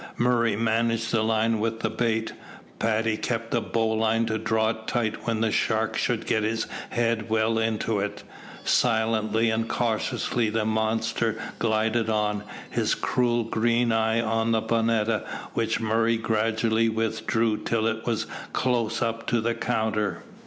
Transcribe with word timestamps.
Murray 0.17 0.55
managed 0.55 1.11
the 1.11 1.21
line 1.23 1.59
with 1.59 1.81
the 1.81 1.89
bait, 1.91 2.33
Paddy 2.79 3.17
kept 3.17 3.51
the 3.51 3.61
bowline 3.61 4.25
to 4.25 4.39
draw 4.39 4.69
it 4.71 4.87
tight 4.87 5.27
when 5.27 5.41
the 5.41 5.51
shark 5.51 5.95
should 5.95 6.25
get 6.25 6.41
his 6.41 6.65
head 6.89 7.29
well 7.29 7.59
into 7.59 7.99
it. 7.99 8.23
Silently 8.65 9.51
and 9.51 9.69
cautiously 9.69 10.49
the 10.49 10.65
monster 10.65 11.39
glided 11.59 12.09
on, 12.09 12.41
his 12.71 12.95
cruel 12.95 13.43
green 13.43 13.91
eye 13.91 14.19
on 14.19 14.53
the 14.53 14.61
bonetta, 14.63 15.23
which 15.53 15.79
Murray 15.79 16.17
gradually 16.17 16.89
withdrew 16.89 17.57
till 17.57 17.85
it 17.85 18.03
was 18.03 18.25
close 18.53 19.03
up 19.03 19.27
to 19.27 19.39
the 19.39 19.53
counter. 19.53 20.23